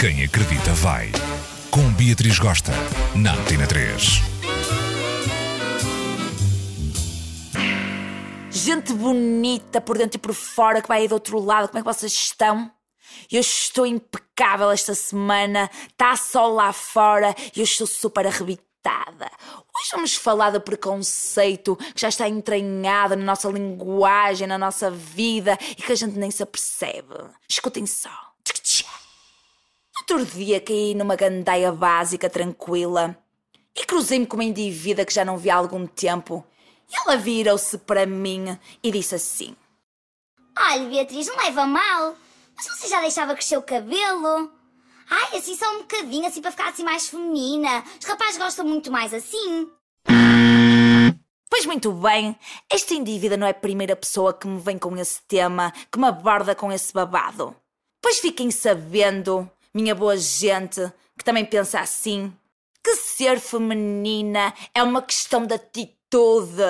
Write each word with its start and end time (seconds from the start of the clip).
Quem 0.00 0.24
acredita 0.24 0.72
vai. 0.72 1.12
Com 1.70 1.92
Beatriz 1.92 2.38
Gosta, 2.38 2.72
na 3.14 3.34
Antena 3.34 3.66
3. 3.66 4.22
Gente 8.50 8.94
bonita 8.94 9.78
por 9.78 9.98
dentro 9.98 10.16
e 10.16 10.18
por 10.18 10.32
fora 10.32 10.80
que 10.80 10.88
vai 10.88 11.02
aí 11.02 11.08
do 11.08 11.12
outro 11.12 11.38
lado, 11.38 11.68
como 11.68 11.80
é 11.80 11.82
que 11.82 11.86
vocês 11.86 12.14
estão? 12.14 12.72
Eu 13.30 13.42
estou 13.42 13.84
impecável 13.84 14.70
esta 14.70 14.94
semana, 14.94 15.70
está 15.90 16.16
sol 16.16 16.54
lá 16.54 16.72
fora 16.72 17.34
e 17.54 17.60
eu 17.60 17.64
estou 17.64 17.86
super 17.86 18.26
arrebitada. 18.26 19.30
Hoje 19.76 19.90
vamos 19.92 20.14
falar 20.14 20.48
do 20.48 20.62
preconceito 20.62 21.76
que 21.76 22.00
já 22.00 22.08
está 22.08 22.26
entranhado 22.26 23.16
na 23.16 23.24
nossa 23.24 23.50
linguagem, 23.50 24.46
na 24.46 24.56
nossa 24.56 24.90
vida 24.90 25.58
e 25.76 25.82
que 25.82 25.92
a 25.92 25.96
gente 25.96 26.18
nem 26.18 26.30
se 26.30 26.42
apercebe. 26.42 27.16
Escutem 27.46 27.84
só. 27.84 28.29
Outro 30.10 30.26
dia 30.26 30.60
caí 30.60 30.92
numa 30.92 31.14
gandaia 31.14 31.70
básica 31.70 32.28
tranquila 32.28 33.16
e 33.76 33.84
cruzei-me 33.86 34.26
com 34.26 34.36
uma 34.36 34.42
indivídua 34.42 35.04
que 35.04 35.14
já 35.14 35.24
não 35.24 35.38
vi 35.38 35.48
há 35.48 35.54
algum 35.54 35.86
tempo. 35.86 36.44
E 36.90 36.96
ela 36.96 37.16
virou-se 37.16 37.78
para 37.78 38.04
mim 38.06 38.58
e 38.82 38.90
disse 38.90 39.14
assim: 39.14 39.54
Olha, 40.58 40.88
Beatriz, 40.88 41.28
não 41.28 41.36
leva 41.36 41.64
mal. 41.64 42.16
Mas 42.56 42.66
você 42.66 42.88
já 42.88 43.00
deixava 43.00 43.34
crescer 43.34 43.56
o 43.56 43.62
cabelo? 43.62 44.50
Ai, 45.08 45.38
assim 45.38 45.54
só 45.54 45.76
um 45.76 45.82
bocadinho, 45.82 46.26
assim 46.26 46.42
para 46.42 46.50
ficar 46.50 46.70
assim 46.70 46.82
mais 46.82 47.08
feminina. 47.08 47.84
Os 48.00 48.04
rapazes 48.04 48.36
gostam 48.36 48.66
muito 48.66 48.90
mais 48.90 49.14
assim. 49.14 49.70
Pois 51.48 51.66
muito 51.66 51.92
bem, 51.92 52.36
esta 52.68 52.94
indivídua 52.94 53.36
não 53.36 53.46
é 53.46 53.50
a 53.50 53.54
primeira 53.54 53.94
pessoa 53.94 54.34
que 54.34 54.48
me 54.48 54.60
vem 54.60 54.76
com 54.76 54.96
esse 54.96 55.22
tema, 55.28 55.72
que 55.92 56.00
me 56.00 56.08
aborda 56.08 56.52
com 56.52 56.72
esse 56.72 56.92
babado. 56.92 57.54
Pois 58.02 58.18
fiquem 58.18 58.50
sabendo, 58.50 59.48
minha 59.74 59.94
boa 59.94 60.16
gente, 60.16 60.80
que 61.16 61.24
também 61.24 61.44
pensa 61.44 61.80
assim, 61.80 62.32
que 62.82 62.96
ser 62.96 63.38
feminina 63.38 64.52
é 64.74 64.82
uma 64.82 65.02
questão 65.02 65.46
de 65.46 65.54
atitude, 65.54 66.62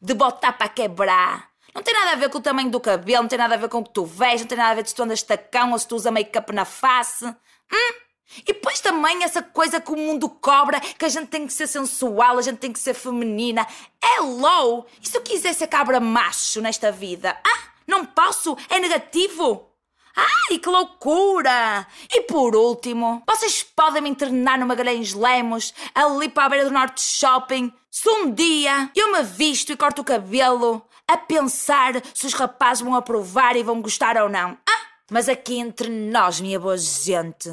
de 0.00 0.14
botar 0.14 0.52
para 0.52 0.68
quebrar. 0.68 1.50
Não 1.74 1.82
tem 1.82 1.94
nada 1.94 2.12
a 2.12 2.16
ver 2.16 2.30
com 2.30 2.38
o 2.38 2.42
tamanho 2.42 2.70
do 2.70 2.80
cabelo, 2.80 3.22
não 3.22 3.28
tem 3.28 3.38
nada 3.38 3.54
a 3.54 3.58
ver 3.58 3.68
com 3.68 3.78
o 3.78 3.84
que 3.84 3.92
tu 3.92 4.04
vês, 4.04 4.40
não 4.40 4.48
tem 4.48 4.58
nada 4.58 4.72
a 4.72 4.74
ver 4.74 4.86
se 4.86 4.94
tu 4.94 5.02
andas 5.02 5.22
tacão 5.22 5.72
ou 5.72 5.78
se 5.78 5.86
tu 5.86 5.94
usa 5.94 6.10
make-up 6.10 6.52
na 6.52 6.64
face. 6.64 7.24
Hum? 7.24 7.94
E 8.38 8.42
depois 8.42 8.80
também 8.80 9.22
essa 9.24 9.42
coisa 9.42 9.80
que 9.80 9.90
o 9.92 9.96
mundo 9.96 10.28
cobra, 10.28 10.80
que 10.80 11.04
a 11.04 11.08
gente 11.08 11.28
tem 11.28 11.46
que 11.46 11.52
ser 11.52 11.66
sensual, 11.66 12.38
a 12.38 12.42
gente 12.42 12.58
tem 12.58 12.72
que 12.72 12.78
ser 12.78 12.94
feminina. 12.94 13.66
Hello! 14.02 14.86
E 15.02 15.08
se 15.08 15.16
eu 15.16 15.22
quiser 15.22 15.52
ser 15.52 15.66
cabra 15.66 16.00
macho 16.00 16.60
nesta 16.60 16.90
vida? 16.90 17.36
Ah, 17.44 17.68
não 17.86 18.04
posso? 18.04 18.56
É 18.68 18.78
negativo? 18.78 19.69
Ai, 20.16 20.58
que 20.58 20.68
loucura! 20.68 21.86
E 22.12 22.22
por 22.22 22.56
último, 22.56 23.22
vocês 23.26 23.62
podem 23.62 24.02
me 24.02 24.10
internar 24.10 24.58
no 24.58 24.66
Magalhães 24.66 25.12
Lemos, 25.12 25.72
ali 25.94 26.28
para 26.28 26.44
a 26.44 26.48
beira 26.48 26.64
do 26.64 26.72
Norte 26.72 27.00
Shopping, 27.00 27.72
se 27.90 28.08
um 28.08 28.30
dia 28.30 28.90
eu 28.94 29.12
me 29.12 29.22
visto 29.22 29.72
e 29.72 29.76
corto 29.76 30.02
o 30.02 30.04
cabelo, 30.04 30.82
a 31.06 31.16
pensar 31.16 31.94
se 32.14 32.26
os 32.26 32.34
rapazes 32.34 32.82
vão 32.82 32.94
aprovar 32.94 33.56
e 33.56 33.62
vão 33.62 33.82
gostar 33.82 34.16
ou 34.16 34.28
não. 34.28 34.56
Ah, 34.68 34.86
mas 35.10 35.28
aqui 35.28 35.58
entre 35.58 35.88
nós, 35.88 36.40
minha 36.40 36.60
boa 36.60 36.78
gente, 36.78 37.50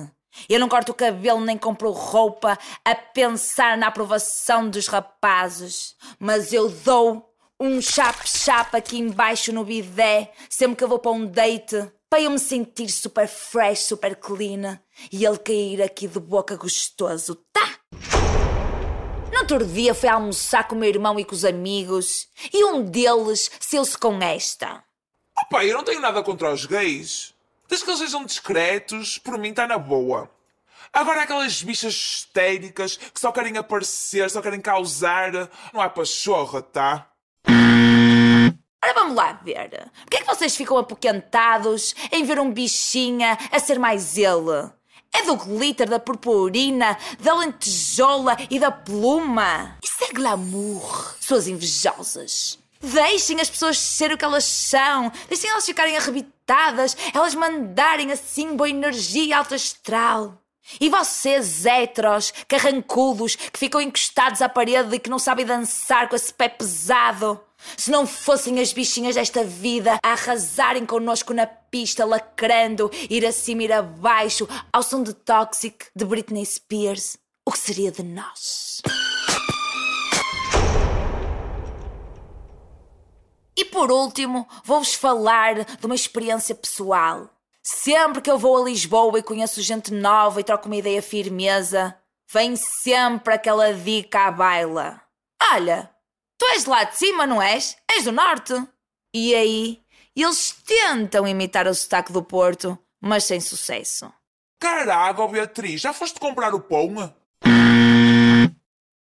eu 0.48 0.60
não 0.60 0.70
corto 0.70 0.92
o 0.92 0.96
cabelo 0.96 1.42
nem 1.42 1.58
compro 1.58 1.92
roupa 1.92 2.58
a 2.86 2.94
pensar 2.94 3.78
na 3.78 3.88
aprovação 3.88 4.70
dos 4.70 4.88
rapazes, 4.88 5.96
mas 6.20 6.54
eu 6.54 6.70
dou 6.70 7.34
um 7.60 7.82
chap-chap 7.82 8.76
aqui 8.76 9.00
embaixo 9.00 9.52
no 9.52 9.66
bidé 9.66 10.32
sempre 10.48 10.76
que 10.78 10.84
eu 10.84 10.88
vou 10.88 11.00
para 11.00 11.12
um 11.12 11.26
date 11.26 11.92
para 12.10 12.22
eu 12.22 12.32
me 12.32 12.40
sentir 12.40 12.90
super 12.90 13.28
fresh, 13.28 13.80
super 13.80 14.16
clean 14.16 14.80
e 15.12 15.26
ele 15.26 15.38
cair 15.38 15.82
aqui 15.82 16.08
de 16.08 16.20
boca 16.20 16.56
gostoso, 16.56 17.36
tá? 17.52 17.80
No 19.32 19.40
outro 19.40 19.66
dia 19.66 19.94
fui 19.94 20.10
almoçar 20.10 20.68
com 20.68 20.76
o 20.76 20.80
meu 20.80 20.90
irmão 20.90 21.20
e 21.20 21.26
com 21.26 21.36
os 21.36 21.44
amigos 21.44 22.28
e 22.54 22.64
um 22.64 22.84
deles 22.84 23.52
saiu-se 23.60 23.98
com 23.98 24.22
esta. 24.22 24.84
Opa, 25.44 25.64
eu 25.66 25.76
não 25.76 25.84
tenho 25.84 26.00
nada 26.00 26.24
contra 26.24 26.52
os 26.52 26.66
gays. 26.66 27.34
Desde 27.68 27.86
que 27.86 27.92
eles 27.92 28.00
sejam 28.00 28.26
discretos, 28.26 29.18
por 29.18 29.38
mim 29.38 29.50
está 29.50 29.68
na 29.68 29.78
boa. 29.78 30.30
Agora 30.94 31.22
aquelas 31.22 31.62
bichas 31.62 31.94
histéricas 31.94 32.96
que 32.96 33.20
só 33.20 33.32
querem 33.32 33.58
aparecer, 33.58 34.30
só 34.30 34.42
querem 34.42 34.62
causar, 34.62 35.32
não 35.74 35.84
é 35.84 35.90
pachorra, 35.90 36.62
tá? 36.62 37.12
Vamos 39.08 39.24
lá 39.24 39.40
ver. 39.42 39.70
Porquê 40.02 40.18
é 40.18 40.20
que 40.20 40.26
vocês 40.26 40.54
ficam 40.54 40.78
apoquentados 40.78 41.96
em 42.12 42.26
ver 42.26 42.42
um 42.42 42.52
bichinha 42.52 43.38
a 43.50 43.58
ser 43.58 43.80
mais 43.80 44.18
ele? 44.18 44.70
É 45.14 45.24
do 45.24 45.38
glitter, 45.38 45.90
da 45.90 45.98
purpurina, 45.98 46.98
da 47.18 47.34
lentejola 47.36 48.36
e 48.50 48.60
da 48.60 48.70
pluma. 48.70 49.78
Isso 49.82 50.04
é 50.04 50.12
glamour, 50.12 51.16
suas 51.22 51.48
invejosas. 51.48 52.60
Deixem 52.82 53.40
as 53.40 53.50
pessoas 53.50 53.80
ser 53.80 54.12
o 54.12 54.18
que 54.18 54.26
elas 54.26 54.44
são. 54.44 55.10
Deixem 55.30 55.50
elas 55.50 55.66
ficarem 55.66 55.96
arrebitadas, 55.96 56.98
elas 57.14 57.34
mandarem 57.34 58.12
assim 58.12 58.58
boa 58.58 58.70
energia 58.70 59.38
alta 59.38 59.56
astral. 59.56 60.38
E 60.82 60.90
vocês, 60.90 61.66
héteros, 61.66 62.34
carrancudos, 62.46 63.38
que 63.38 63.58
ficam 63.58 63.80
encostados 63.80 64.42
à 64.42 64.50
parede 64.50 64.94
e 64.94 65.00
que 65.00 65.10
não 65.10 65.18
sabem 65.18 65.46
dançar 65.46 66.10
com 66.10 66.16
esse 66.18 66.34
pé 66.34 66.50
pesado. 66.50 67.40
Se 67.76 67.92
não 67.92 68.06
fossem 68.06 68.60
as 68.60 68.72
bichinhas 68.72 69.16
desta 69.16 69.44
vida 69.44 69.98
a 70.04 70.12
arrasarem 70.12 70.86
connosco 70.86 71.34
na 71.34 71.48
pista, 71.48 72.06
lacrando, 72.06 72.90
ir 73.10 73.26
acima, 73.26 73.64
ir 73.64 73.72
abaixo, 73.72 74.48
ao 74.72 74.84
som 74.84 75.04
de 75.04 75.14
Toxic 75.14 75.88
de 75.96 76.06
Britney 76.06 76.46
Spears, 76.46 77.18
o 77.46 77.52
que 77.52 77.60
seria 77.60 77.92
de 77.92 78.04
nós? 78.04 78.82
E 83.56 83.66
por 83.66 83.92
último, 83.92 84.48
vou-vos 84.64 84.94
falar 84.94 85.66
de 85.66 85.86
uma 85.86 85.96
experiência 85.96 86.54
pessoal. 86.54 87.28
Sempre 87.64 88.22
que 88.22 88.30
eu 88.30 88.38
vou 88.38 88.56
a 88.56 88.64
Lisboa 88.64 89.18
e 89.18 89.24
conheço 89.24 89.62
gente 89.62 89.92
nova 89.92 90.40
e 90.40 90.44
troco 90.44 90.68
uma 90.68 90.76
ideia 90.76 91.02
firmeza, 91.02 91.98
vem 92.32 92.56
sempre 92.56 93.34
aquela 93.34 93.74
dica 93.74 94.28
à 94.28 94.32
baila. 94.32 95.02
Olha, 95.54 95.90
tu 96.38 96.46
és 96.48 96.66
lá 96.66 96.84
de 96.84 96.98
cima, 96.98 97.26
não 97.26 97.42
és? 97.42 97.78
És 97.90 98.04
do 98.04 98.12
norte. 98.12 98.54
E 99.14 99.34
aí, 99.34 99.82
eles 100.16 100.56
tentam 100.66 101.28
imitar 101.28 101.68
o 101.68 101.74
sotaque 101.74 102.12
do 102.12 102.24
Porto, 102.24 102.78
mas 103.02 103.24
sem 103.24 103.40
sucesso. 103.40 104.12
Caraca, 104.60 105.28
Beatriz, 105.28 105.82
já 105.82 105.94
foste 105.94 106.20
comprar 106.20 106.54
o 106.54 106.60
pão? 106.60 107.14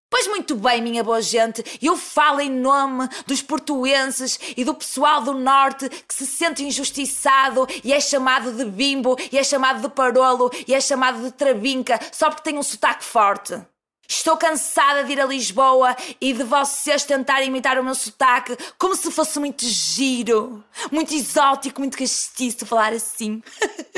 Pois 0.08 0.28
muito 0.28 0.54
bem, 0.54 0.80
minha 0.80 1.02
boa 1.02 1.20
gente, 1.20 1.64
eu 1.82 1.96
falo 1.96 2.40
em 2.40 2.50
nome 2.50 3.08
dos 3.26 3.42
portuenses 3.42 4.38
e 4.56 4.64
do 4.64 4.74
pessoal 4.74 5.20
do 5.20 5.34
Norte 5.34 5.88
que 5.88 6.14
se 6.14 6.26
sente 6.26 6.64
injustiçado 6.64 7.66
e 7.82 7.92
é 7.92 8.00
chamado 8.00 8.52
de 8.52 8.64
bimbo, 8.64 9.16
e 9.32 9.36
é 9.36 9.42
chamado 9.42 9.82
de 9.82 9.88
parolo, 9.88 10.50
e 10.66 10.74
é 10.74 10.80
chamado 10.80 11.22
de 11.22 11.32
trabinca 11.32 11.98
só 12.12 12.30
porque 12.30 12.44
tem 12.44 12.58
um 12.58 12.62
sotaque 12.62 13.04
forte. 13.04 13.60
Estou 14.08 14.36
cansada 14.36 15.04
de 15.04 15.12
ir 15.12 15.20
a 15.20 15.26
Lisboa 15.26 15.96
e 16.20 16.32
de 16.32 16.42
vocês 16.42 17.04
tentarem 17.04 17.48
imitar 17.48 17.78
o 17.78 17.84
meu 17.84 17.94
sotaque 17.94 18.56
como 18.78 18.94
se 18.94 19.10
fosse 19.10 19.38
muito 19.38 19.64
giro, 19.64 20.64
muito 20.90 21.14
exótico, 21.14 21.80
muito 21.80 21.98
castiço 21.98 22.66
falar 22.66 22.92
assim. 22.92 23.42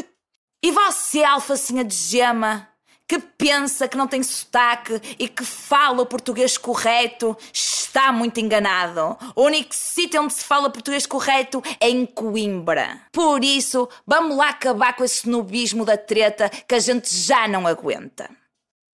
e 0.65 0.71
você, 0.71 1.23
alfacinha 1.23 1.85
de 1.85 1.95
gema, 1.95 2.69
que 3.09 3.19
pensa 3.19 3.89
que 3.89 3.97
não 3.97 4.07
tem 4.07 4.23
sotaque 4.23 5.01
e 5.19 5.29
que 5.29 5.45
fala 5.45 6.03
o 6.03 6.07
português 6.07 6.59
correto 6.59 7.37
está 7.53 8.13
muito 8.13 8.39
enganado. 8.39 9.17
O 9.35 9.45
único 9.45 9.75
sítio 9.75 10.23
onde 10.23 10.35
se 10.35 10.45
fala 10.45 10.69
português 10.69 11.07
correto 11.07 11.63
é 11.81 11.89
em 11.89 12.05
Coimbra. 12.05 13.01
Por 13.11 13.43
isso, 13.43 13.89
vamos 14.07 14.37
lá 14.37 14.51
acabar 14.51 14.95
com 14.95 15.03
esse 15.03 15.21
snobismo 15.21 15.87
da 15.87 15.97
treta 15.97 16.51
que 16.51 16.75
a 16.75 16.79
gente 16.79 17.15
já 17.17 17.49
não 17.49 17.67
aguenta. 17.67 18.29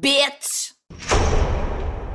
Bitch! 0.01 0.75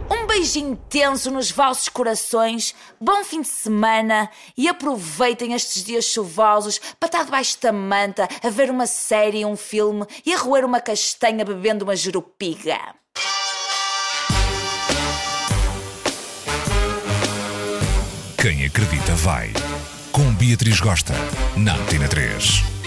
Um 0.09 0.25
beijo 0.25 0.59
intenso 0.59 1.29
nos 1.29 1.51
vossos 1.51 1.89
corações, 1.89 2.73
bom 2.99 3.23
fim 3.23 3.41
de 3.41 3.47
semana 3.47 4.29
e 4.57 4.67
aproveitem 4.67 5.53
estes 5.53 5.83
dias 5.83 6.05
chuvosos 6.05 6.79
para 6.99 7.07
estar 7.07 7.25
debaixo 7.25 7.57
da 7.61 7.71
manta 7.71 8.27
a 8.43 8.49
ver 8.49 8.71
uma 8.71 8.87
série, 8.87 9.45
um 9.45 9.55
filme 9.55 10.05
e 10.25 10.33
a 10.33 10.37
roer 10.37 10.65
uma 10.65 10.81
castanha 10.81 11.45
bebendo 11.45 11.83
uma 11.83 11.95
jerupiga. 11.95 12.77
Quem 18.41 18.65
acredita 18.65 19.13
vai. 19.15 19.51
Com 20.13 20.33
Beatriz 20.33 20.79
Gosta, 20.79 21.13
na 21.57 21.75
Antena 21.75 22.07
3. 22.07 22.78